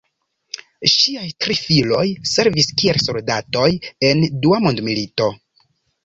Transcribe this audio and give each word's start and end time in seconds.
Ŝiaj 0.91 1.25
tri 1.43 1.57
filoj 1.65 2.05
servis 2.29 2.69
kiel 2.79 2.99
soldatoj 3.07 3.67
en 4.09 4.23
Dua 4.47 4.59
mondmilito. 4.69 5.29